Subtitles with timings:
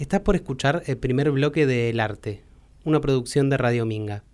[0.00, 2.42] Estás por escuchar el primer bloque de El Arte,
[2.84, 4.24] una producción de Radio Minga.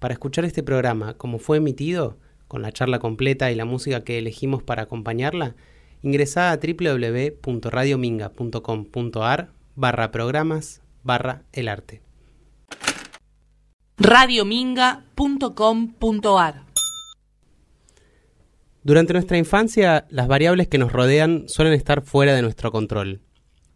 [0.00, 4.18] Para escuchar este programa como fue emitido, con la charla completa y la música que
[4.18, 5.54] elegimos para acompañarla,
[6.02, 12.02] ingresa a www.radiominga.com.ar barra programas barra el arte.
[13.96, 16.64] radiominga.com.ar
[18.82, 23.22] Durante nuestra infancia, las variables que nos rodean suelen estar fuera de nuestro control.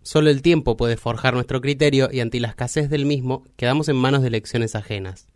[0.03, 3.97] Solo el tiempo puede forjar nuestro criterio y ante la escasez del mismo quedamos en
[3.97, 5.29] manos de elecciones ajenas.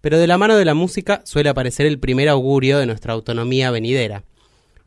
[0.00, 3.70] Pero de la mano de la música suele aparecer el primer augurio de nuestra autonomía
[3.70, 4.24] venidera.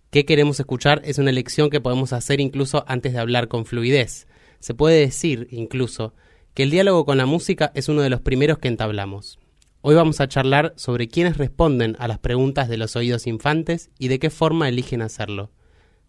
[0.09, 1.01] ¿Qué queremos escuchar?
[1.05, 4.27] Es una elección que podemos hacer incluso antes de hablar con fluidez.
[4.59, 6.15] Se puede decir, incluso,
[6.55, 9.39] que el diálogo con la música es uno de los primeros que entablamos.
[9.81, 14.07] Hoy vamos a charlar sobre quiénes responden a las preguntas de los oídos infantes y
[14.07, 15.51] de qué forma eligen hacerlo.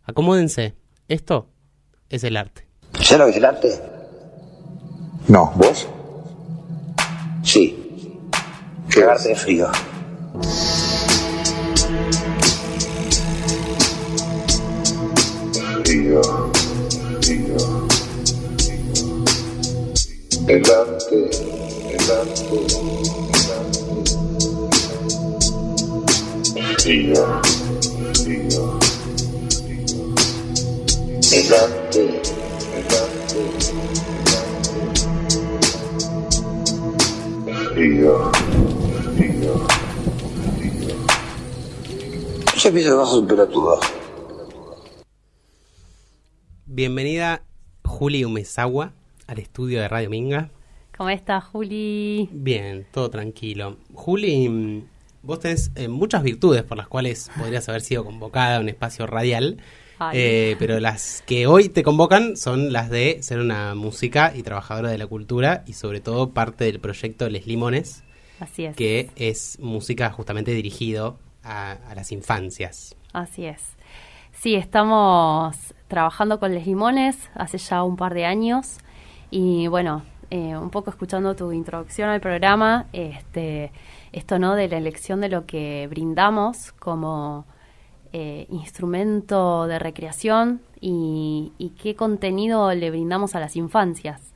[0.02, 0.74] Acomódense.
[1.08, 1.50] Esto
[2.10, 2.66] es el arte.
[3.00, 3.80] ¿Sabes lo que es el arte?
[5.28, 5.88] No, ¿vos?
[7.42, 8.28] Sí.
[8.88, 9.68] Cagarte de frío.
[15.84, 16.20] Frío,
[17.20, 17.56] frío,
[20.46, 21.30] El arte,
[21.90, 22.56] el arte,
[23.24, 24.04] el arte.
[26.82, 27.40] Frío,
[28.12, 28.83] frío, frío.
[31.34, 31.56] Ya
[42.94, 43.80] bajo temperatura.
[46.66, 47.42] Bienvenida
[47.84, 48.92] Juli Umezawa
[49.26, 50.52] al estudio de Radio Minga.
[50.96, 52.28] ¿Cómo estás, Juli?
[52.30, 53.78] Bien, todo tranquilo.
[53.92, 54.84] Juli, mm,
[55.24, 59.08] vos tenés eh, muchas virtudes por las cuales podrías haber sido convocada a un espacio
[59.08, 59.60] radial.
[60.12, 64.90] Eh, pero las que hoy te convocan son las de ser una música y trabajadora
[64.90, 68.02] de la cultura y sobre todo parte del proyecto Les Limones,
[68.40, 68.76] Así es.
[68.76, 72.96] que es música justamente dirigido a, a las infancias.
[73.12, 73.62] Así es.
[74.32, 75.56] Sí, estamos
[75.88, 78.78] trabajando con Les Limones hace ya un par de años
[79.30, 83.70] y bueno, eh, un poco escuchando tu introducción al programa, este,
[84.12, 87.46] esto no de la elección de lo que brindamos como
[88.16, 94.32] eh, instrumento de recreación y, qué contenido le brindamos a las infancias.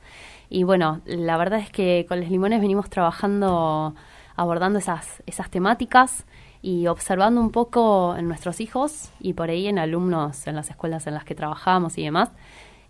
[0.49, 3.95] Y bueno, la verdad es que con Les Limones venimos trabajando,
[4.35, 6.25] abordando esas, esas temáticas
[6.61, 11.07] y observando un poco en nuestros hijos y por ahí en alumnos en las escuelas
[11.07, 12.31] en las que trabajamos y demás,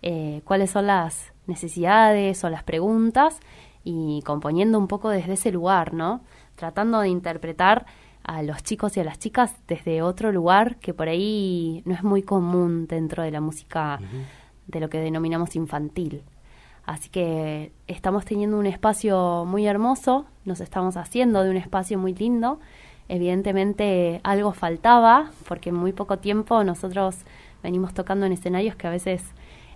[0.02, 3.38] eh, cuáles son las necesidades o las preguntas
[3.84, 6.22] y componiendo un poco desde ese lugar, ¿no?
[6.56, 7.86] Tratando de interpretar
[8.24, 12.02] a los chicos y a las chicas desde otro lugar que por ahí no es
[12.02, 13.98] muy común dentro de la música
[14.66, 16.22] de lo que denominamos infantil.
[16.84, 22.14] Así que estamos teniendo un espacio muy hermoso, nos estamos haciendo de un espacio muy
[22.14, 22.58] lindo.
[23.08, 27.16] Evidentemente algo faltaba, porque en muy poco tiempo nosotros
[27.62, 29.22] venimos tocando en escenarios que a veces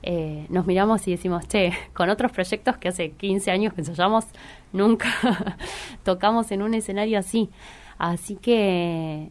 [0.02, 4.26] eh, nos miramos y decimos, che, con otros proyectos que hace 15 años que ensayamos,
[4.72, 5.08] nunca
[6.04, 7.50] tocamos en un escenario así.
[8.12, 9.30] Así que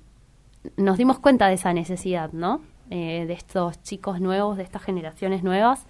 [0.78, 2.62] nos dimos cuenta de esa necesidad, ¿no?
[2.90, 5.86] Eh, de estos chicos nuevos, de estas generaciones nuevas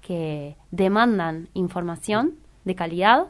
[0.00, 2.34] que demandan información
[2.64, 3.26] de calidad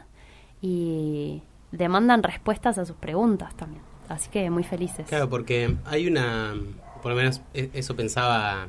[0.63, 3.83] y demandan respuestas a sus preguntas también.
[4.09, 5.07] Así que muy felices.
[5.07, 6.55] Claro, porque hay una,
[7.03, 8.69] por lo menos e- eso pensaba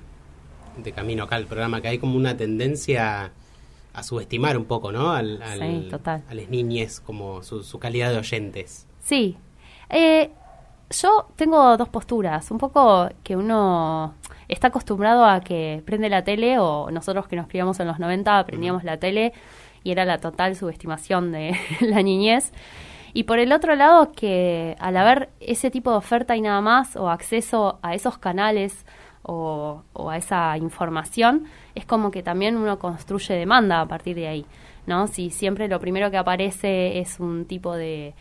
[0.84, 3.32] de camino acá al programa, que hay como una tendencia
[3.94, 5.12] a subestimar un poco, ¿no?
[5.14, 6.24] Al, al- Sí, total.
[6.28, 8.86] A las niñes como su, su calidad de oyentes.
[9.00, 9.38] Sí.
[9.90, 10.32] Eh,
[10.90, 12.50] yo tengo dos posturas.
[12.52, 14.14] Un poco que uno
[14.48, 18.40] está acostumbrado a que prende la tele, o nosotros que nos criamos en los 90
[18.40, 19.34] aprendíamos la tele
[19.84, 22.52] y era la total subestimación de la niñez.
[23.14, 26.98] Y por el otro lado, que al haber ese tipo de oferta y nada más,
[26.98, 28.86] o acceso a esos canales
[29.24, 31.46] o, o a esa información,
[31.76, 34.46] es como que también uno construye demanda a partir de ahí,
[34.86, 35.08] ¿no?
[35.08, 38.16] Si siempre lo primero que aparece es un tipo de,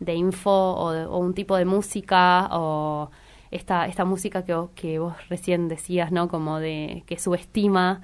[0.00, 3.10] de info o, de- o un tipo de música o
[3.50, 6.28] esta, esta música que, vos- que vos recién decías, ¿no?
[6.28, 8.00] Como de que subestima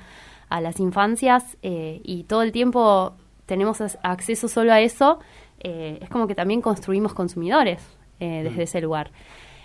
[0.49, 3.15] a las infancias eh, y todo el tiempo
[3.47, 5.19] tenemos acceso solo a eso,
[5.61, 7.83] eh, es como que también construimos consumidores
[8.21, 9.11] eh, desde ese lugar.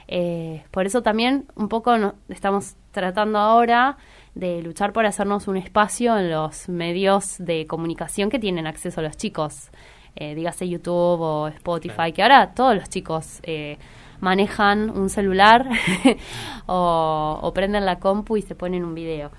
[0.07, 3.97] Eh, por eso también un poco no- estamos tratando ahora
[4.35, 9.03] de luchar por hacernos un espacio en los medios de comunicación que tienen acceso a
[9.03, 9.69] los chicos,
[10.15, 13.77] eh, dígase YouTube o Spotify, que ahora todos los chicos eh,
[14.19, 15.67] manejan un celular
[16.67, 19.31] o, o prenden la compu y se ponen un video.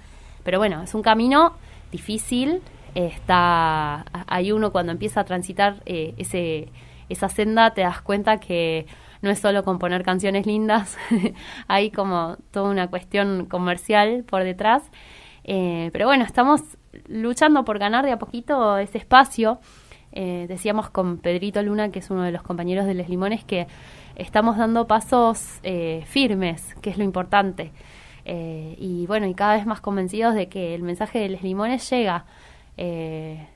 [0.45, 1.55] Pero bueno, es un camino
[1.91, 2.63] difícil
[2.97, 6.73] está hay uno cuando empieza a transitar eh, ese
[7.11, 8.87] esa senda te das cuenta que
[9.23, 10.99] no es solo componer canciones lindas,
[11.69, 14.91] hay como toda una cuestión comercial por detrás.
[15.45, 16.61] Eh, pero bueno, estamos
[17.09, 19.59] luchando por ganar de a poquito ese espacio.
[20.19, 23.67] Eh, decíamos con Pedrito Luna, que es uno de los compañeros de Les Limones, que
[24.15, 27.73] estamos dando pasos eh, firmes, que es lo importante.
[28.25, 32.25] y bueno, y cada vez más convencidos de que el mensaje de Les Limones llega.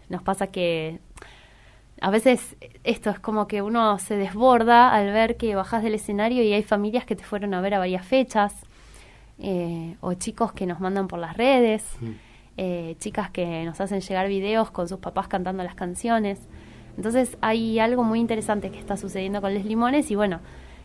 [0.08, 1.00] nos pasa que
[2.00, 6.42] a veces esto es como que uno se desborda al ver que bajas del escenario
[6.42, 8.54] y hay familias que te fueron a ver a varias fechas,
[9.42, 12.10] eh, o chicos que nos mandan por las redes, mm.
[12.58, 16.46] eh, chicas que nos hacen llegar videos con sus papás cantando las canciones.
[16.96, 20.40] Entonces hay algo muy interesante que está sucediendo con Les Limones y bueno,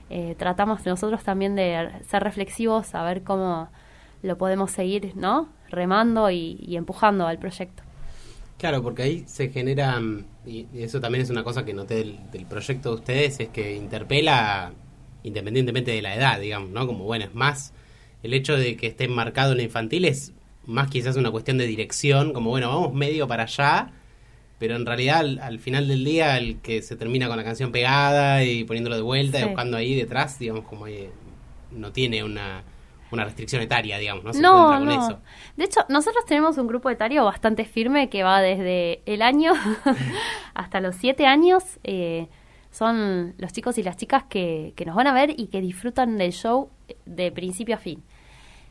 [0.10, 3.70] eh, tratamos nosotros también de ser reflexivos, a ver cómo
[4.22, 5.50] lo podemos seguir, ¿no?
[5.70, 7.84] Remando y empujando al proyecto.
[8.58, 12.46] Claro, porque ahí se genera, mm, y eso también es una cosa que noté del,
[12.48, 14.72] proyecto de ustedes, es que interpela
[15.24, 16.88] independientemente de la edad, digamos, ¿no?
[16.88, 17.74] Como bueno, es más
[18.24, 20.34] el hecho de que esté marcado en la infantil es
[20.66, 23.92] más quizás una cuestión de dirección, como bueno, vamos medio para allá,
[24.60, 28.44] pero en realidad al, final del día el que se termina con la canción pegada
[28.44, 30.86] y poniéndolo de vuelta y buscando ahí detrás, digamos, como
[31.72, 32.64] no tiene una
[33.12, 34.34] una restricción etaria, digamos, ¿no?
[34.34, 34.92] Se no, no.
[34.92, 35.20] eso.
[35.56, 39.54] De hecho, nosotros tenemos un grupo etario bastante firme que va desde el año
[40.54, 41.64] hasta los siete años.
[41.84, 42.28] Eh,
[42.72, 46.18] son los chicos y las chicas que, que nos van a ver y que disfrutan
[46.18, 46.70] del show
[47.06, 48.04] de principio a fin.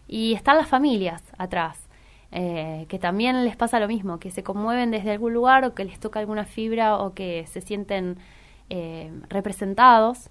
[0.07, 1.84] Y están las familias atrás.
[2.37, 5.85] Eh, que también les pasa lo mismo, que se conmueven desde algún lugar o que
[5.85, 8.19] les toca alguna fibra o que se sienten
[8.71, 10.31] eh, representados.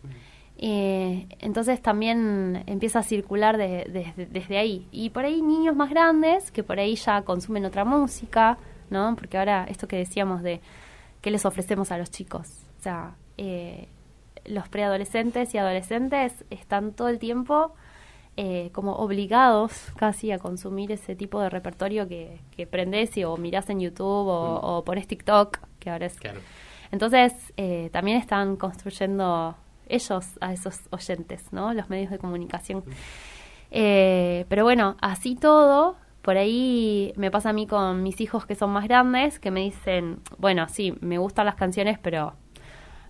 [0.58, 4.86] Eh, entonces también empieza a circular desde ahí.
[4.92, 8.58] Y por ahí niños más grandes que por ahí ya consumen otra música,
[8.90, 9.16] ¿no?
[9.16, 10.60] Porque ahora esto que decíamos de
[11.22, 12.66] qué les ofrecemos a los chicos.
[12.80, 13.88] O sea, eh,
[14.46, 17.74] los preadolescentes y adolescentes están todo el tiempo
[18.36, 23.38] eh, como obligados casi a consumir ese tipo de repertorio que, que prendes y, o
[23.38, 24.66] mirás en YouTube o, mm.
[24.66, 26.18] o pones TikTok, que ahora es...
[26.92, 29.56] Entonces, eh, también están construyendo
[29.88, 31.74] ellos a esos oyentes, ¿no?
[31.74, 32.84] Los medios de comunicación.
[33.72, 38.56] Eh, pero bueno, así todo, por ahí me pasa a mí con mis hijos que
[38.56, 42.34] son más grandes, que me dicen, bueno, sí, me gustan las canciones, pero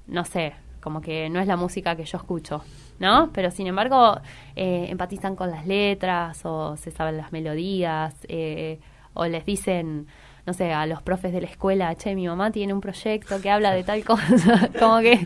[0.08, 2.62] no sé, como que no es la música que yo escucho,
[3.00, 3.31] ¿no?
[3.33, 4.19] Pero sin embargo,
[4.56, 8.80] eh, empatizan con las letras o se saben las melodías eh,
[9.13, 10.07] o les dicen
[10.45, 13.50] no sé, a los profes de la escuela, che, mi mamá tiene un proyecto que
[13.50, 15.25] habla de tal cosa, como que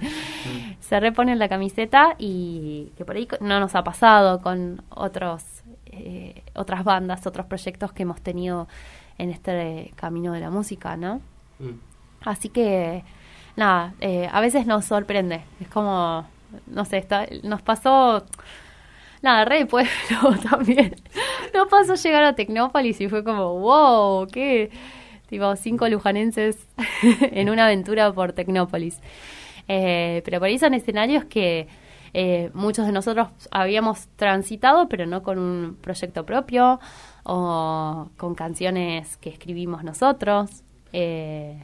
[0.80, 5.44] se reponen la camiseta y que por ahí no nos ha pasado con otros
[5.88, 8.68] eh, otras bandas, otros proyectos que hemos tenido
[9.18, 11.21] en este camino de la música, ¿no?
[11.59, 11.80] Mm.
[12.21, 13.04] Así que,
[13.57, 16.25] nada, eh, a veces nos sorprende, es como,
[16.68, 18.25] no sé, está, nos pasó
[19.21, 19.89] nada, Rey Pueblo
[20.50, 20.95] también.
[21.54, 24.71] Nos pasó llegar a Tecnópolis y fue como, wow, qué,
[25.27, 26.68] tipo cinco lujanenses
[27.21, 29.00] en una aventura por Tecnópolis.
[29.68, 31.68] Eh, pero por ahí son escenarios que
[32.13, 36.80] eh, muchos de nosotros habíamos transitado, pero no con un proyecto propio
[37.24, 40.63] o con canciones que escribimos nosotros.
[40.94, 41.62] Eh,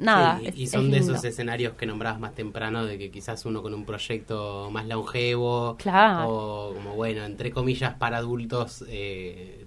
[0.00, 0.40] nada.
[0.54, 3.84] y son de esos escenarios que nombrabas más temprano, de que quizás uno con un
[3.84, 8.84] proyecto más longevo o como bueno, entre comillas, para adultos,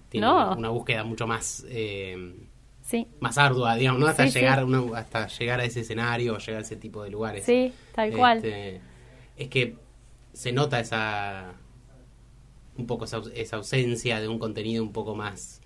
[0.09, 1.65] tiene una búsqueda mucho más
[3.19, 4.07] más ardua, digamos, ¿no?
[4.07, 7.45] Hasta llegar hasta llegar a ese escenario o llegar a ese tipo de lugares.
[7.45, 8.37] Sí, tal cual.
[8.37, 8.81] Este,
[9.37, 9.75] es que
[10.33, 11.53] se nota esa
[12.77, 15.61] un poco esa, ausencia de un contenido un poco más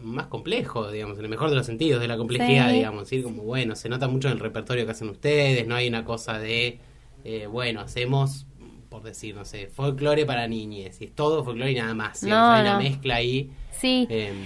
[0.00, 3.22] más complejo, digamos, en el mejor de los sentidos de la complejidad, digamos, ¿sí?
[3.22, 6.38] como bueno, se nota mucho en el repertorio que hacen ustedes, no hay una cosa
[6.38, 6.78] de
[7.24, 8.46] eh, bueno, hacemos
[8.88, 12.30] por decir, no sé, folclore para niñes, y es todo folclore y nada más, hay
[12.30, 13.50] una mezcla ahí.
[13.70, 14.06] Sí.
[14.08, 14.36] Em,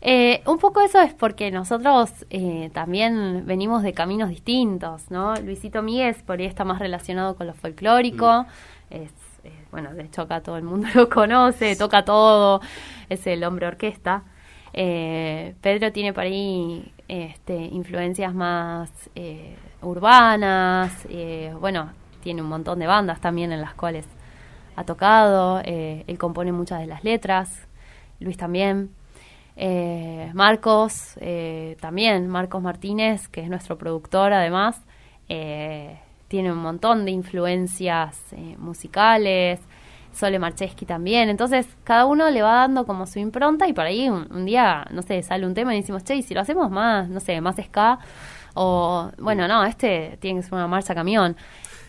[0.00, 5.36] eh, un poco eso es porque nosotros eh, también venimos de caminos distintos, ¿no?
[5.36, 8.94] Luisito Miguel por ahí está más relacionado con lo folclórico, mm.
[8.94, 9.10] es,
[9.70, 12.60] bueno, de hecho acá todo el mundo lo conoce, toca todo,
[13.08, 14.24] es el hombre orquesta.
[14.72, 18.90] Eh, Pedro tiene por ahí este, influencias más
[19.82, 20.92] urbanas,
[21.60, 21.90] bueno,
[22.22, 24.06] tiene un montón de bandas también en las cuales
[24.76, 27.66] ha tocado, él compone muchas de las letras,
[28.20, 28.90] Luis también.
[29.56, 34.80] Eh, Marcos, eh, también Marcos Martínez, que es nuestro productor además,
[35.28, 35.98] eh,
[36.28, 38.18] tiene un montón de influencias
[38.58, 39.60] musicales.
[40.12, 41.28] Sole Marcheski también.
[41.28, 44.86] Entonces, cada uno le va dando como su impronta y por ahí un, un día,
[44.90, 47.40] no sé, sale un tema y decimos, che, y si lo hacemos más, no sé,
[47.40, 47.98] más ska,
[48.54, 51.36] o bueno, no, este tiene que ser una marcha camión,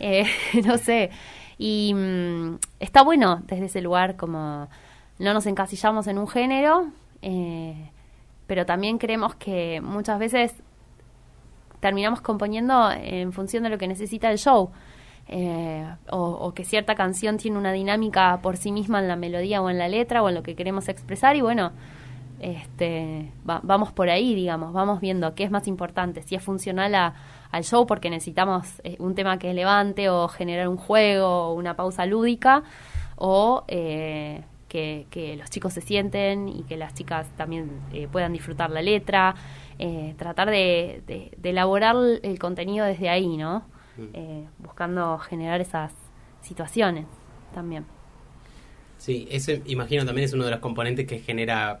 [0.00, 0.24] eh,
[0.64, 1.10] no sé.
[1.58, 4.68] Y mm, está bueno desde ese lugar como
[5.18, 6.88] no nos encasillamos en un género,
[7.22, 7.90] eh,
[8.46, 10.54] pero también creemos que muchas veces
[11.80, 14.70] terminamos componiendo en función de lo que necesita el show.
[15.28, 19.62] Eh, o, o que cierta canción tiene una dinámica por sí misma en la melodía
[19.62, 21.72] o en la letra o en lo que queremos expresar y bueno,
[22.40, 26.94] este, va- vamos por ahí, digamos, vamos viendo qué es más importante, si es funcional
[26.94, 27.14] a-
[27.50, 31.74] al show porque necesitamos eh, un tema que levante o generar un juego o una
[31.76, 32.62] pausa lúdica
[33.16, 38.32] o eh, que, que los chicos se sienten y que las chicas también eh, puedan
[38.32, 39.34] disfrutar la letra,
[39.78, 43.62] eh, tratar de, de- de elaborar el contenido desde ahí, ¿no?
[44.12, 45.92] Eh, buscando generar esas
[46.42, 47.06] situaciones
[47.54, 47.86] también.
[48.98, 51.80] Sí, ese imagino también es uno de los componentes que genera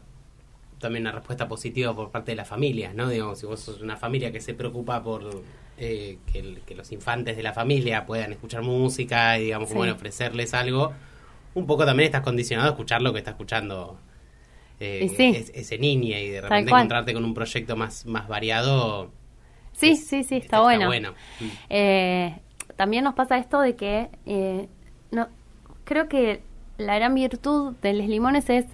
[0.78, 3.08] también una respuesta positiva por parte de la familia, ¿no?
[3.08, 5.42] Digamos, si vos sos una familia que se preocupa por
[5.76, 9.74] eh, que, el- que los infantes de la familia puedan escuchar música y, digamos, Sí.
[9.74, 10.92] bueno, ofrecerles algo,
[11.54, 13.98] un poco también estás condicionado a escuchar lo que está escuchando
[14.80, 15.00] eh,
[15.36, 19.10] es- ese niño y de repente encontrarte con un proyecto más, más variado.
[19.74, 20.86] Sí, sí, sí, está, bueno.
[21.40, 21.44] Mm.
[21.70, 22.40] Eh,
[22.76, 24.68] también nos pasa esto de que eh,
[25.10, 25.28] no,
[25.84, 26.42] creo que
[26.78, 28.64] la gran virtud de los limones es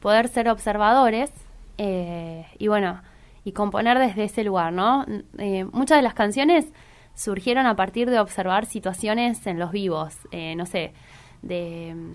[0.00, 1.30] poder ser observadores
[1.78, 3.02] eh, y bueno,
[3.44, 5.04] y componer desde ese lugar, ¿no?
[5.38, 6.66] Eh, muchas de las canciones
[7.14, 10.92] surgieron a partir de observar situaciones en los vivos, eh, no sé,
[11.42, 12.12] de mm,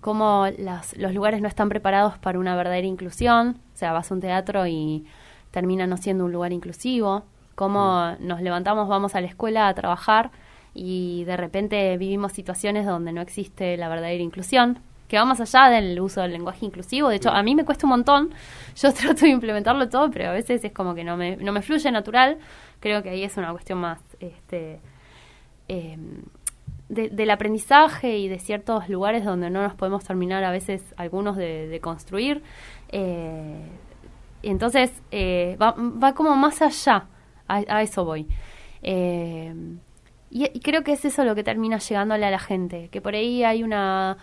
[0.00, 4.14] cómo las- los lugares no están preparados para una verdadera inclusión, o sea, vas a
[4.14, 5.06] un teatro y
[5.50, 7.24] termina no siendo un lugar inclusivo,
[7.58, 10.30] cómo nos levantamos, vamos a la escuela a trabajar
[10.74, 15.68] y de repente vivimos situaciones donde no existe la verdadera inclusión, que va más allá
[15.68, 17.08] del uso del lenguaje inclusivo.
[17.08, 18.30] De hecho, a mí me cuesta un montón.
[18.80, 21.62] Yo trato de implementarlo todo, pero a veces es como que no me, no me
[21.62, 22.38] fluye natural.
[22.78, 24.78] Creo que ahí es una cuestión más este,
[25.68, 25.96] eh,
[26.88, 31.36] de- del aprendizaje y de ciertos lugares donde no nos podemos terminar a veces algunos
[31.36, 32.42] de, de construir.
[32.90, 33.62] Eh,
[34.44, 37.06] entonces, eh, va, va como más allá,
[37.48, 38.26] a, a eso voy.
[38.82, 39.52] Eh,
[40.30, 43.14] y, y creo que es eso lo que termina llegándole a la gente, que por
[43.14, 44.18] ahí hay una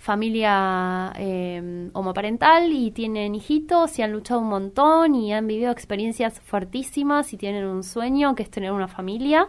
[0.00, 6.40] familia eh, homoparental y tienen hijitos y han luchado un montón y han vivido experiencias
[6.40, 9.48] fuertísimas y tienen un sueño que es tener una familia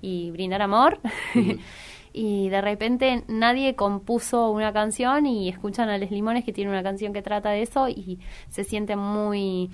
[0.00, 0.98] y brindar amor.
[2.12, 6.82] y de repente nadie compuso una canción y escuchan a Les Limones que tiene una
[6.82, 9.70] canción que trata de eso y se sienten muy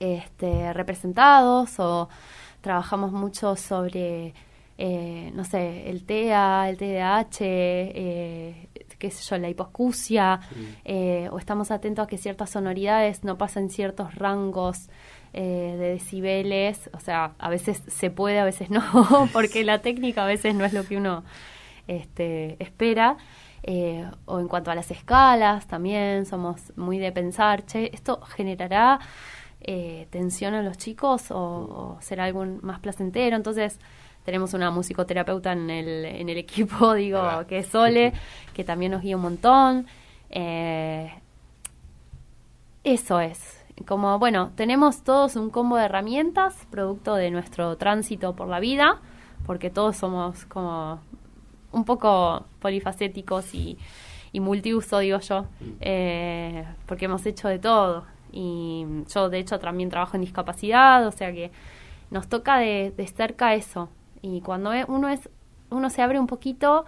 [0.00, 2.08] este, representados o
[2.60, 4.34] trabajamos mucho sobre,
[4.78, 10.40] eh, no sé, el TEA, el TDAH, eh, qué sé yo, la hiposcusia,
[10.84, 14.88] eh, o estamos atentos a que ciertas sonoridades no pasen ciertos rangos
[15.34, 18.82] eh, de decibeles, o sea, a veces se puede, a veces no,
[19.32, 21.24] porque la técnica a veces no es lo que uno
[21.86, 23.16] este, espera.
[23.66, 29.00] Eh, o en cuanto a las escalas, también somos muy de pensar, che, esto generará
[29.64, 33.34] eh, tensión en los chicos o, o será algo más placentero.
[33.34, 33.78] Entonces,
[34.24, 38.12] tenemos una musicoterapeuta en el, en el equipo, digo, que es Sole,
[38.52, 39.86] que también nos guía un montón.
[40.30, 41.12] Eh,
[42.82, 43.60] eso es.
[43.86, 49.00] Como, bueno, tenemos todos un combo de herramientas, producto de nuestro tránsito por la vida,
[49.46, 51.00] porque todos somos como
[51.72, 53.76] un poco polifacéticos y,
[54.32, 55.46] y multiuso, digo yo,
[55.80, 58.04] eh, porque hemos hecho de todo.
[58.36, 61.52] Y yo, de hecho, también trabajo en discapacidad, o sea que
[62.10, 63.88] nos toca de, de cerca eso.
[64.22, 65.28] Y cuando e- uno, es,
[65.70, 66.84] uno se abre un poquito,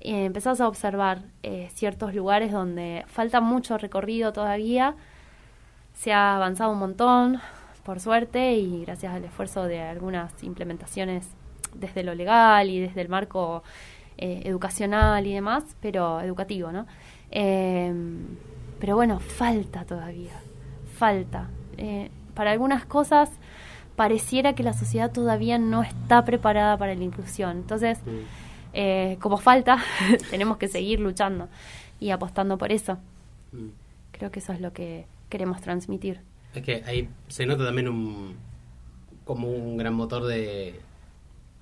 [0.00, 4.96] eh, empezás a observar eh, ciertos lugares donde falta mucho recorrido todavía.
[5.94, 7.40] Se ha avanzado un montón,
[7.84, 11.28] por suerte, y gracias al esfuerzo de algunas implementaciones
[11.74, 13.62] desde lo legal y desde el marco
[14.16, 16.86] eh, educacional y demás, pero educativo, ¿no?
[17.30, 17.92] Eh,
[18.80, 20.40] pero bueno, falta todavía,
[20.98, 21.48] falta.
[21.76, 23.30] Eh, para algunas cosas
[23.96, 27.56] pareciera que la sociedad todavía no está preparada para la inclusión.
[27.56, 27.98] Entonces,
[28.72, 29.78] eh, como falta,
[30.30, 31.48] tenemos que seguir luchando
[31.98, 32.98] y apostando por eso.
[33.52, 33.68] Mm.
[34.12, 36.20] Creo que eso es lo que queremos transmitir.
[36.54, 38.36] Es que ahí se nota también un
[39.24, 40.80] como un gran motor de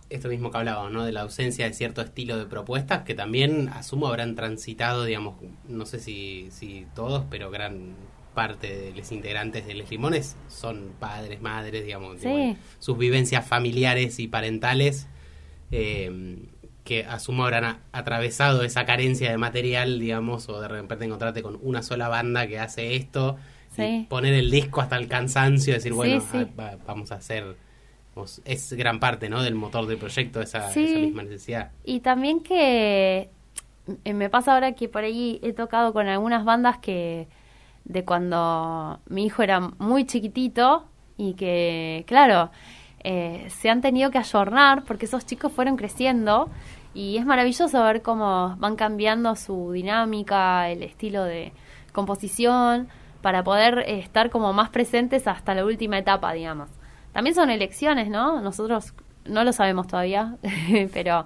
[0.08, 1.04] esto mismo que hablábamos, ¿no?
[1.04, 5.34] De la ausencia de cierto estilo de propuestas que también asumo habrán transitado, digamos,
[5.68, 7.94] no sé si, si todos, pero gran
[8.36, 12.56] parte de los integrantes de Les Limones son padres, madres, digamos, Sí.
[12.78, 15.08] sus vivencias familiares y parentales
[15.72, 16.36] eh,
[16.84, 21.82] que asumo habrán atravesado esa carencia de material, digamos, o de repente encontrarte con una
[21.82, 23.36] sola banda que hace esto,
[23.76, 26.38] y poner el disco hasta el cansancio, decir, bueno, sí.
[26.38, 27.56] ah, va- vamos a hacer,
[28.44, 29.42] es gran parte, ¿no?
[29.42, 30.84] Del motor del proyecto, esa, Sí.
[30.84, 31.72] esa misma necesidad.
[31.84, 33.28] Y también que
[34.04, 37.26] eh, me pasa ahora que por ahí he tocado con algunas bandas que
[37.86, 40.84] de cuando mi hijo era muy chiquitito
[41.16, 42.50] y que, claro,
[43.04, 46.50] eh, se han tenido que ayornar porque esos chicos fueron creciendo
[46.94, 51.52] y es maravilloso ver cómo van cambiando su dinámica, el estilo de
[51.92, 52.88] composición
[53.22, 56.68] para poder eh, estar como más presentes hasta la última etapa, digamos.
[57.12, 58.40] También son elecciones, ¿no?
[58.40, 60.36] Nosotros no lo sabemos todavía,
[60.92, 61.24] pero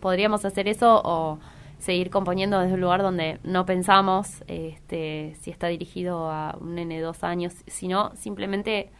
[0.00, 1.38] podríamos hacer eso o
[1.82, 6.98] seguir componiendo desde un lugar donde no pensamos este, si está dirigido a un nene
[6.98, 8.90] de dos años, sino simplemente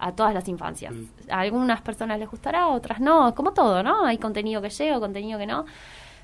[0.00, 0.92] a todas las infancias.
[1.30, 4.04] A algunas personas les gustará, a otras no, como todo, ¿no?
[4.04, 5.66] Hay contenido que llega, contenido que no.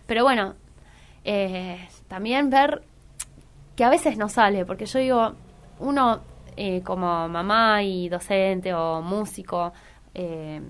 [0.05, 0.57] Pero bueno,
[1.25, 2.83] eh, también ver
[3.77, 5.35] que a veces no sale, porque yo digo,
[5.79, 6.21] uno
[6.57, 9.73] eh, como mamá y docente o músico,
[10.15, 10.61] eh,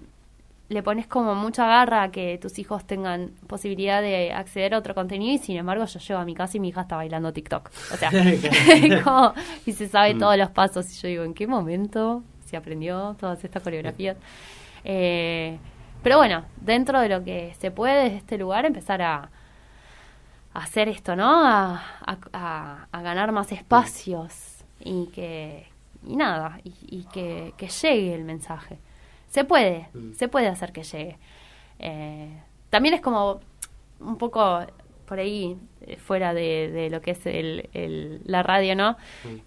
[0.73, 4.95] le pones como mucha garra a que tus hijos tengan posibilidad de acceder a otro
[4.95, 7.71] contenido y sin embargo yo llego a mi casa y mi hija está bailando TikTok.
[7.93, 8.11] O sea,
[9.05, 9.35] como-
[9.67, 10.19] y se sabe Mm.
[10.19, 14.17] todos los pasos y yo digo, ¿en qué momento se aprendió todas estas coreografías?
[14.85, 15.59] Eh,
[16.03, 19.31] pero bueno, dentro de lo que se puede desde este lugar empezar a,
[20.55, 21.45] a hacer esto, ¿no?
[21.47, 25.71] A, a- a- a ganar más espacios y que
[26.05, 28.79] y nada, y, y que, que llegue el mensaje.
[29.33, 30.13] Se puede, Mm.
[30.13, 31.17] se puede hacer que llegue.
[31.79, 32.29] Eh,
[32.71, 33.41] también es como
[34.01, 34.61] un poco
[35.07, 38.97] por ahí, eh, fuera de, de lo que es el, el- la radio, ¿no?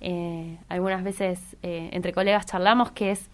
[0.01, 3.29] Eh, algunas veces eh, entre colegas charlamos que es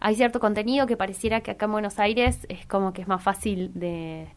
[0.00, 3.22] hay cierto contenido que pareciera que acá en Buenos Aires es como que es más
[3.22, 4.28] fácil de,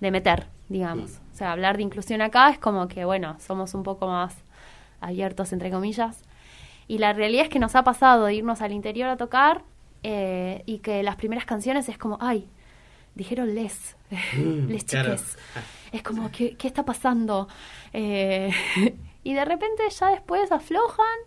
[0.00, 1.10] de meter, digamos.
[1.20, 1.32] Mm.
[1.32, 4.36] O sea, hablar de inclusión acá es como que, bueno, somos un poco más
[5.00, 6.22] abiertos, entre comillas.
[6.88, 9.62] Y la realidad es que nos ha pasado de irnos al interior a tocar
[10.04, 12.48] eh, y que las primeras canciones es como, ay,
[13.16, 13.96] dijeron les,
[14.36, 15.16] Mm, les claro.
[15.16, 15.36] chiques.
[15.90, 17.48] Es como, ¿qué, qué está pasando?
[17.92, 18.50] Eh,
[19.24, 21.18] y de repente ya después aflojan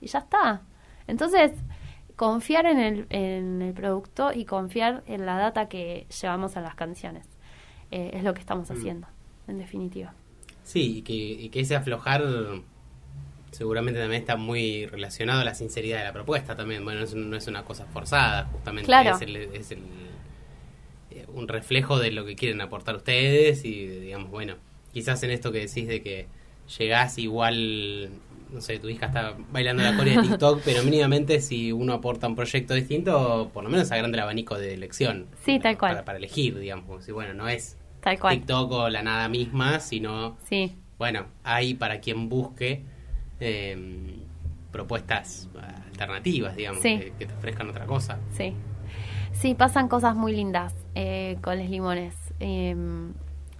[0.00, 0.62] y ya está.
[1.08, 1.52] Entonces,
[2.14, 6.74] confiar en el, en el producto y confiar en la data que llevamos a las
[6.76, 7.26] canciones.
[7.90, 8.72] Eh, es lo que estamos Mm.
[8.74, 9.06] haciendo,
[9.48, 10.12] en definitiva.
[10.64, 12.22] Sí, y que, y que ese aflojar
[13.50, 16.84] seguramente también está muy relacionado a la sinceridad de la propuesta también.
[16.84, 18.86] Bueno, es- no es una cosa forzada, justamente.
[18.86, 19.16] Claro.
[19.16, 19.82] Es, el, es el-
[21.10, 24.56] eh, un reflejo de lo que quieren aportar ustedes y, digamos, bueno,
[24.92, 26.26] quizás en esto que decís de que
[26.78, 28.10] llegás igual,
[28.52, 32.26] no sé, tu hija está bailando la coreo de TikTok, pero mínimamente si uno aporta
[32.28, 35.26] un proyecto distinto, por lo menos agranda el abanico de elección.
[35.44, 35.92] Sí, tal cual.
[35.92, 38.36] Para, para elegir, digamos, si, bueno, no es Tal cual.
[38.36, 42.82] TikTok o la nada misma, sino Sí, bueno, hay para quien busque
[43.40, 44.16] eh,
[44.72, 45.48] propuestas
[45.86, 46.98] alternativas, digamos, Sí.
[46.98, 48.18] que, que te ofrezcan otra cosa.
[48.32, 48.54] sí.
[49.32, 52.16] Sí, pasan cosas muy lindas eh, con los limones.
[52.40, 52.74] Eh,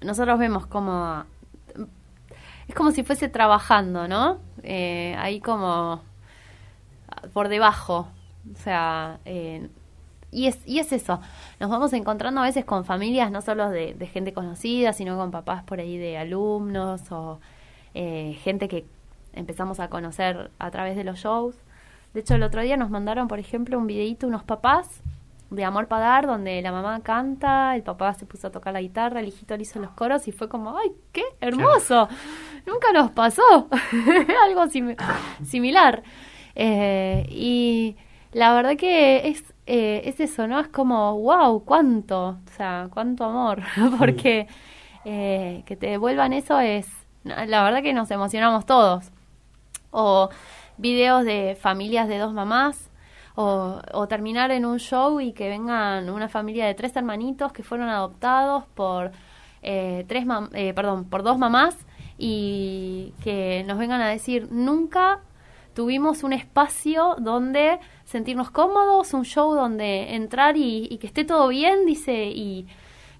[0.00, 1.24] nosotros vemos como...
[2.66, 4.38] Es como si fuese trabajando, ¿no?
[4.64, 6.02] Eh, ahí como
[7.32, 8.08] por debajo.
[8.52, 9.68] O sea, eh,
[10.32, 11.20] y, es, y es eso.
[11.60, 15.30] Nos vamos encontrando a veces con familias, no solo de, de gente conocida, sino con
[15.30, 17.38] papás por ahí de alumnos o
[17.94, 18.84] eh, gente que
[19.38, 21.56] empezamos a conocer a través de los shows.
[22.14, 25.02] De hecho, el otro día nos mandaron, por ejemplo, un videíto unos papás
[25.50, 29.20] de Amor Padar, donde la mamá canta, el papá se puso a tocar la guitarra,
[29.20, 32.08] el hijito le hizo los coros y fue como, ¡ay, qué hermoso!
[32.66, 33.42] Nunca nos pasó
[34.44, 34.96] algo simi-
[35.44, 36.02] similar.
[36.54, 37.96] Eh, y
[38.32, 40.60] la verdad que es, eh, es eso, ¿no?
[40.60, 43.62] Es como, wow, cuánto, o sea, cuánto amor,
[43.98, 44.48] porque
[45.04, 46.88] eh, que te devuelvan eso es,
[47.24, 49.10] la verdad que nos emocionamos todos.
[49.90, 50.28] O
[50.76, 52.90] videos de familias de dos mamás,
[53.34, 57.88] o, terminar en un show y que vengan una familia de tres hermanitos que fueron
[57.88, 59.12] adoptados por
[59.62, 61.76] eh, tres mam- eh, perdón por dos mamás
[62.18, 65.20] y que nos vengan a decir nunca
[65.72, 71.46] tuvimos un espacio donde sentirnos cómodos un show donde entrar y, y que esté todo
[71.46, 72.66] bien dice y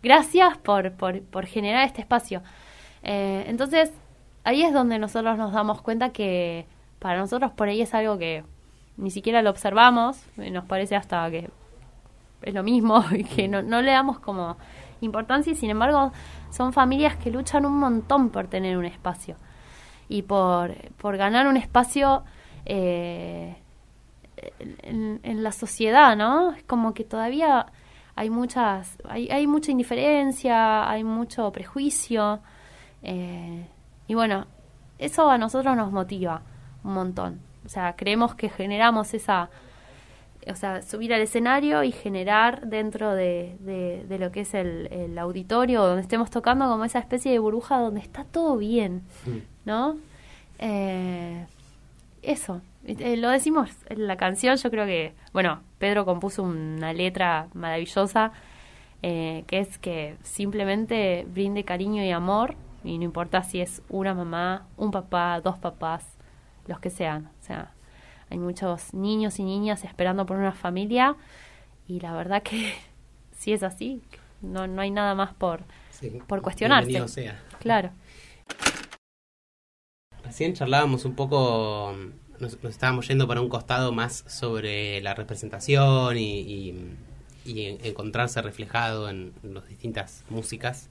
[0.02, 2.42] gracias por, por, por generar este espacio
[3.04, 3.92] Eh, entonces
[4.48, 6.66] ahí es donde nosotros nos damos cuenta que
[6.98, 8.44] para nosotros por ahí es algo que
[8.96, 11.50] ni siquiera lo observamos, nos parece hasta que
[12.40, 14.56] es lo mismo y que no, no le damos como
[15.02, 16.12] importancia sin embargo
[16.50, 19.36] son familias que luchan un montón por tener un espacio
[20.08, 22.24] y por, por ganar un espacio
[22.64, 23.54] eh,
[24.82, 26.52] en, en la sociedad, ¿no?
[26.52, 27.66] Es como que todavía
[28.16, 32.40] hay muchas, hay, hay mucha indiferencia, hay mucho prejuicio.
[33.02, 33.66] eh,
[34.08, 34.46] y bueno,
[34.98, 36.42] eso a nosotros nos motiva
[36.82, 37.40] un montón.
[37.64, 39.50] O sea, creemos que generamos esa,
[40.50, 44.88] o sea, subir al escenario y generar dentro de, de- de lo que es el,
[44.90, 49.02] el auditorio donde estemos tocando como esa especie de burbuja donde está todo bien,
[49.66, 49.96] ¿no?
[50.58, 51.46] Eh,
[52.22, 57.48] eso, eh, lo decimos en la canción, yo creo que, bueno, Pedro compuso una letra
[57.54, 58.32] maravillosa
[59.02, 62.56] eh, que es que simplemente brinde cariño y amor
[62.88, 66.04] y no importa si es una mamá, un papá, dos papás,
[66.66, 67.72] los que sean, o sea,
[68.30, 71.16] hay muchos niños y niñas esperando por una familia
[71.86, 72.74] y la verdad que
[73.38, 74.02] si es así,
[74.42, 77.08] no, no hay nada más por, Sí, por cuestionarse.
[77.08, 77.40] sea.
[77.58, 77.90] Claro.
[80.24, 81.94] Recién charlábamos un poco,
[82.38, 86.96] nos, nos estábamos yendo para un costado más sobre la representación y, y-
[87.44, 90.90] y en- encontrarse reflejado en, las distintas músicas.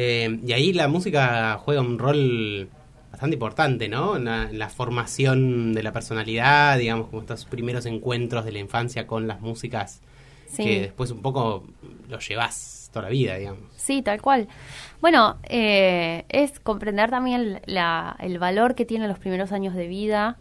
[0.00, 2.68] Eh, y ahí la música juega un rol
[3.10, 4.16] bastante importante, ¿no?
[4.16, 8.60] En la, en la formación de la personalidad, digamos, como estos primeros encuentros de la
[8.60, 10.00] infancia con las músicas
[10.46, 10.62] Sí.
[10.62, 11.64] que después un poco
[12.08, 13.60] lo llevas toda la vida, digamos.
[13.76, 14.46] Sí, tal cual.
[15.00, 20.36] Bueno, eh, es comprender también la- el valor que tienen los primeros años de vida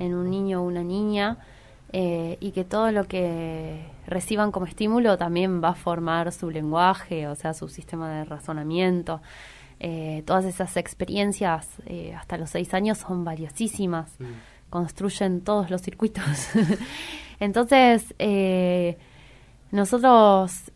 [0.00, 1.36] en un niño o una niña
[1.92, 7.26] eh, y que todo lo que reciban como estímulo también va a formar su lenguaje,
[7.28, 9.20] o sea, su sistema de razonamiento.
[9.80, 14.16] Eh, todas esas experiencias eh, hasta los seis años son valiosísimas,
[14.70, 16.24] construyen todos los circuitos.
[17.40, 18.96] Entonces, eh,
[19.72, 20.70] nosotros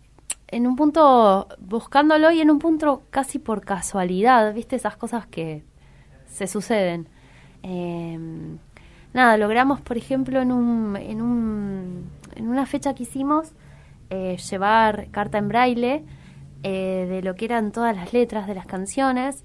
[0.49, 4.77] en un punto buscándolo y en un punto casi por casualidad, ¿viste?
[4.77, 5.65] Esas cosas que
[6.29, 7.09] se suceden.
[7.63, 8.19] Eh,
[9.13, 13.53] nada, logramos, por ejemplo, en, un, en, un, en una fecha que hicimos,
[14.11, 16.05] eh, llevar carta en braille
[16.63, 19.45] eh, de lo que eran todas las letras de las canciones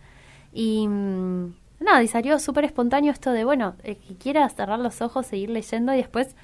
[0.53, 5.25] y mm, nada, y salió súper espontáneo esto de, bueno, que quiera cerrar los ojos,
[5.25, 6.35] seguir leyendo y después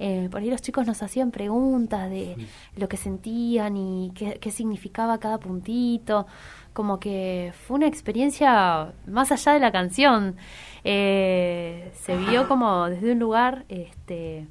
[0.00, 2.36] eh, por ahí los chicos nos hacían preguntas de
[2.76, 6.26] lo que sentían y qué, qué significaba cada puntito.
[6.72, 10.36] Como que fue una experiencia más allá de la canción.
[10.84, 14.46] Eh, se vio como desde un lugar, este,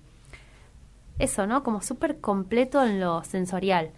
[1.19, 1.63] eso, ¿no?
[1.63, 3.91] Como súper completo en lo sensorial.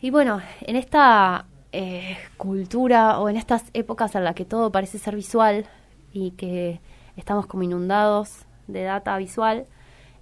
[0.00, 4.98] Y bueno, en esta eh, cultura o en estas épocas en las que todo parece
[4.98, 5.66] ser visual
[6.12, 6.80] y que
[7.16, 9.66] estamos como inundados de data visual,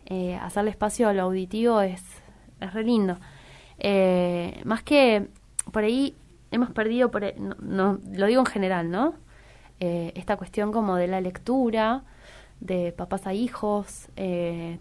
[0.06, 2.02] eh, hacerle espacio a lo auditivo es,
[2.60, 3.18] es re lindo.
[3.78, 5.28] Eh, más que
[5.72, 6.16] por ahí
[6.50, 9.14] hemos perdido, por, e- no, no- lo digo en general, ¿no?
[9.78, 12.02] Esta cuestión como de la lectura,
[12.60, 14.08] de papás a hijos,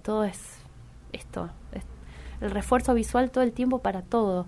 [0.03, 0.57] todo es
[1.15, 1.83] esto, es
[2.41, 4.47] el refuerzo visual todo el tiempo para todo.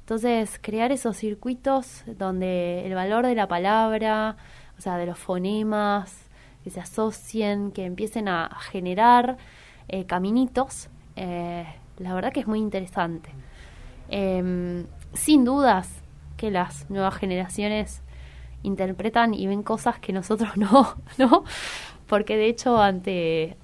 [0.00, 4.36] Entonces, crear esos circuitos donde el valor de la palabra,
[4.76, 6.28] o sea, de los fonemas,
[6.64, 9.36] que se asocien, que empiecen a a generar
[9.88, 11.66] eh, caminitos, eh,
[11.98, 13.30] la verdad que es muy interesante.
[14.08, 16.02] Em, sin dudas
[16.36, 18.02] que las nuevas generaciones
[18.62, 21.44] interpretan y ven cosas que nosotros no, ¿no?
[22.06, 23.56] Porque de hecho ante,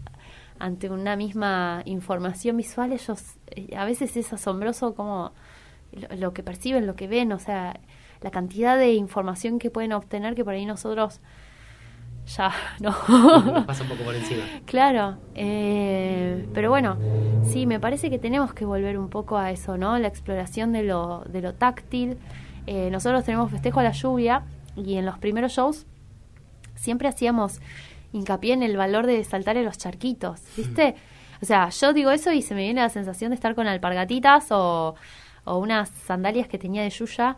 [0.59, 5.33] ante una misma información visual ellos eh, a veces es asombroso como
[5.93, 7.81] lo, lo que perciben, lo que ven, o sea,
[8.21, 11.21] la cantidad de información que pueden obtener que por ahí nosotros
[12.37, 12.93] ya no.
[13.67, 14.43] Pasa un poco por encima.
[14.67, 16.99] Claro, eh, pero bueno,
[17.45, 19.99] sí, me parece que tenemos que volver un poco a eso, ¿no?
[19.99, 22.19] La exploración de lo, de lo táctil.
[22.67, 24.43] Eh, nosotros tenemos festejo a la lluvia
[24.77, 25.87] y en los primeros shows
[26.75, 27.61] siempre hacíamos
[28.13, 30.95] hincapié en el valor de saltar en los charquitos, ¿viste?
[31.43, 34.51] O sea, yo digo eso y se me viene la sensación de estar con alpargatitas
[34.51, 34.95] o,
[35.45, 37.37] o unas sandalias que tenía de Yuya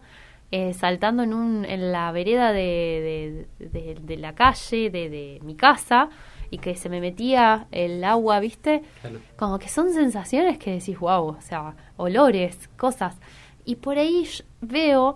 [0.53, 5.55] eh, saltando en, un, en la vereda de, de, de- de la calle, de, mi
[5.55, 6.09] casa,
[6.51, 8.83] y que se me metía el agua, ¿viste?
[9.01, 9.21] Claro.
[9.37, 13.17] Como que son sensaciones que decís, wow, o sea, olores, cosas.
[13.65, 14.27] Y por ahí
[14.61, 15.15] veo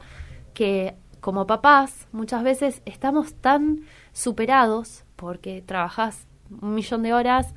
[0.52, 3.80] que como papás muchas veces estamos tan
[4.12, 6.26] superados porque trabajás
[6.60, 7.54] un millón de horas,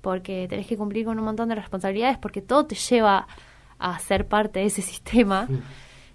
[0.00, 3.26] porque tenés que cumplir con un montón de responsabilidades, porque todo te lleva
[3.78, 5.48] a ser parte de ese sistema,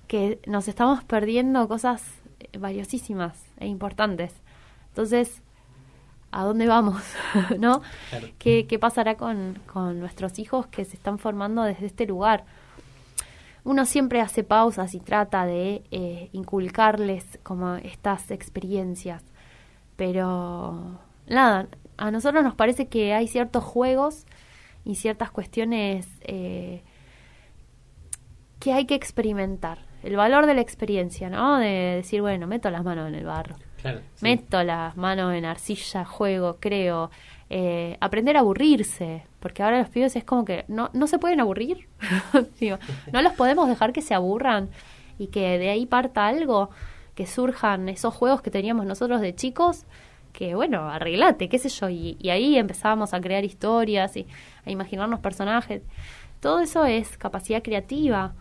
[0.07, 2.03] que nos estamos perdiendo cosas
[2.39, 4.33] eh, valiosísimas e importantes.
[4.89, 5.41] Entonces,
[6.31, 7.01] ¿a dónde vamos?
[7.59, 7.81] ¿No?
[8.09, 8.27] Claro.
[8.37, 12.45] ¿Qué, qué pasará con, con nuestros hijos que se están formando desde este lugar?
[13.65, 19.23] Uno siempre hace pausas y trata de eh, inculcarles como estas experiencias,
[19.95, 24.25] pero nada, a nosotros nos parece que hay ciertos juegos
[24.83, 26.83] y ciertas cuestiones eh,
[28.59, 29.79] que hay que experimentar.
[30.03, 31.57] El valor de la experiencia, ¿no?
[31.57, 33.55] De decir, bueno, meto las manos en el barro.
[33.81, 34.01] Claro.
[34.15, 34.23] sí.
[34.23, 37.09] Meto las manos en arcilla, juego, creo.
[37.49, 41.39] Eh, aprender a aburrirse, porque ahora los pibes es como que no, no se pueden
[41.39, 41.87] aburrir.
[42.59, 42.77] Digo,
[43.11, 44.69] no los podemos dejar que se aburran
[45.17, 46.69] y que de ahí parta algo,
[47.15, 49.85] que surjan esos juegos que teníamos nosotros de chicos,
[50.33, 51.89] que bueno, arreglate, qué sé yo.
[51.89, 54.27] Y, y ahí empezábamos a crear historias y
[54.65, 55.81] a imaginarnos personajes.
[56.41, 58.33] Todo eso es capacidad creativa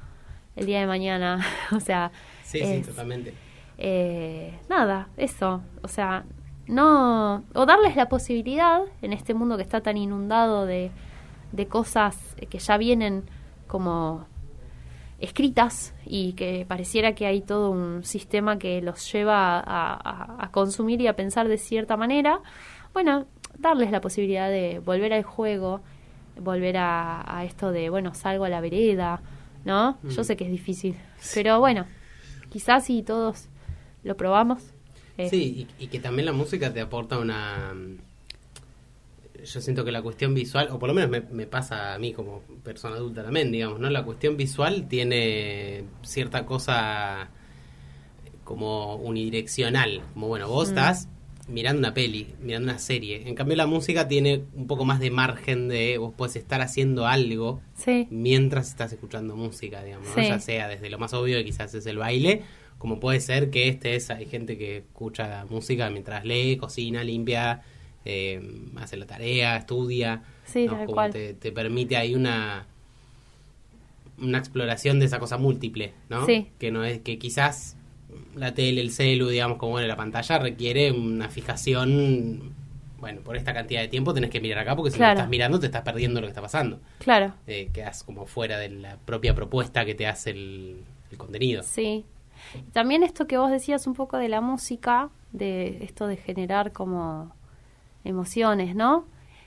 [0.57, 1.45] el día de mañana.
[1.73, 2.11] o sea,
[2.43, 3.33] Sí, sí, totalmente.
[3.79, 6.25] eh, nada, eso, o sea,
[6.67, 10.91] no, o darles la posibilidad en este mundo que está tan inundado de,
[11.53, 12.17] de cosas
[12.51, 13.23] que ya vienen
[13.67, 14.27] como
[15.19, 20.51] escritas y que pareciera que hay todo un sistema que los lleva a, a- a
[20.51, 22.41] consumir y a pensar de cierta manera,
[22.93, 23.27] bueno,
[23.59, 25.81] darles la posibilidad de volver al juego,
[26.41, 29.21] volver a, a esto de, bueno, salgo a la vereda,
[29.65, 29.99] ¿no?
[30.11, 30.25] Yo Mm.
[30.25, 30.97] sé que es difícil,
[31.35, 31.87] pero bueno,
[32.51, 33.49] quizás si todos
[34.03, 34.63] lo probamos.
[35.19, 37.73] eh, Sí, y, y que también la música te aporta una...
[39.45, 42.13] Yo siento que la cuestión visual, o por lo menos me, me pasa a mí
[42.13, 43.91] como persona adulta también, digamos, ¿no?
[43.91, 47.29] La cuestión visual tiene cierta cosa
[48.45, 50.03] como unidireccional.
[50.15, 50.71] Como, bueno, vos Mm.
[50.71, 51.09] estás
[51.49, 53.29] mirando una peli, mirando una serie.
[53.29, 57.07] En cambio, la música tiene un poco más de margen de vos puedes estar haciendo
[57.07, 61.75] algo Sí, mientras estás escuchando música, digamos, ya sea desde lo más obvio que quizás
[61.75, 62.43] es el baile,
[62.79, 67.61] como puede ser que este es, hay gente que escucha música mientras lee, cocina, limpia,
[68.05, 68.41] eh,
[68.77, 70.73] hace la tarea, estudia, Sí, ¿no?
[70.79, 71.13] Como cual.
[71.13, 72.67] Te, te permite ahí una
[74.21, 76.25] una exploración de esa cosa múltiple, ¿no?
[76.27, 76.49] Sí.
[76.59, 77.77] Que no es que quizás
[78.37, 82.53] la tele, el celu, digamos, como en la pantalla, requiere una fijación.
[83.01, 85.15] Bueno, por esta cantidad de tiempo tenés que mirar acá porque si Claro.
[85.15, 88.57] no estás mirando te estás perdiendo lo que está pasando claro, eh, quedas como fuera
[88.57, 90.77] de la propia propuesta que te hace el,
[91.11, 91.63] el contenido.
[91.65, 92.05] sí.
[92.73, 97.35] También esto que vos decías un poco de la música, de esto de generar como
[98.05, 99.07] emociones, ¿no?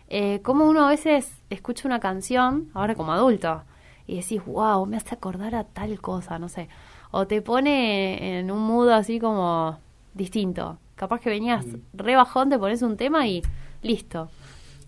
[0.09, 3.63] Eh, como uno a veces escucha una canción, ahora como adulto,
[4.05, 6.69] y decís, wow, me hace acordar a tal cosa, no sé.
[7.11, 9.77] O te pone en un mood así como
[10.13, 10.77] distinto.
[10.95, 13.41] Capaz que venías re bajón, te pones un tema y
[13.81, 14.29] listo.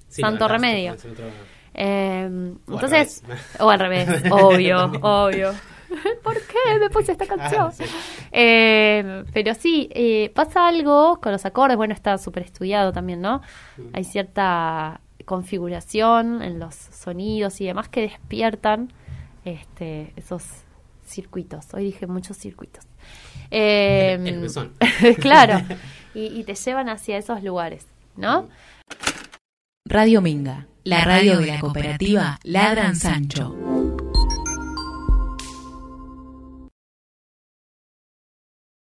[0.07, 0.95] Sí, Santo remedio.
[1.73, 2.27] Eh,
[2.67, 3.23] O al entonces,
[3.59, 5.51] o al revés, obvio, obvio.
[6.23, 7.67] ¿Por qué me puse esta canción?
[7.67, 7.83] Ah, sí.
[8.31, 13.41] Eh, pero sí, eh, pasa algo con los acordes, bueno, está súper estudiado también, ¿no?
[13.77, 13.81] Mm.
[13.93, 18.91] Hay cierta configuración en los sonidos y demás que despiertan
[19.45, 20.43] este, esos
[21.05, 21.65] circuitos.
[21.73, 22.85] Hoy dije muchos circuitos.
[23.51, 24.73] Eh, El- el mesón.
[25.19, 25.61] claro,
[26.13, 28.47] y, y te llevan hacia esos lugares, ¿no?
[29.87, 33.55] Radio Minga, la radio de la cooperativa Ladran Sancho.